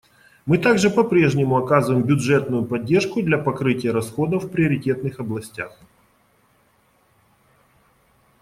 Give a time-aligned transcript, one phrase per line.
[0.47, 5.79] Мы также по-прежнему оказываем бюджетную поддержку для покрытия расходов в приоритетных областях.